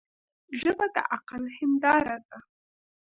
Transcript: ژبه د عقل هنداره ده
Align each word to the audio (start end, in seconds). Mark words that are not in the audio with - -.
ژبه 0.59 0.85
د 0.95 0.97
عقل 1.13 1.43
هنداره 1.57 2.17
ده 2.27 2.37